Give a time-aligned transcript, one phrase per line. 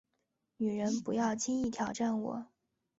[0.57, 2.45] 女人，不要轻易挑战我